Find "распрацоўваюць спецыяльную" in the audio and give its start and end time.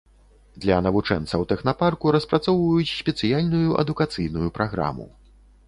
2.17-3.69